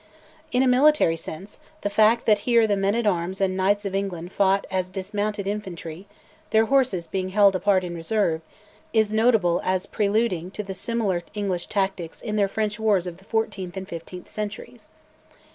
[0.51, 3.93] In a military sense, the fact that here the men at arms and knights of
[3.93, 6.07] England fought as dismounted infantry,
[6.49, 8.41] their horses being held apart in reserve,
[8.93, 13.25] is notable as preluding to the similar English tactics in their French wars of the
[13.25, 14.89] fourteenth and fifteenth centuries.